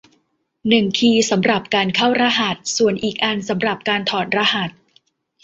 [0.69, 4.71] หนึ่งคีย์สำหรับการเข้ารหัสส่วนอีกอันสำหรับการถอดรหัส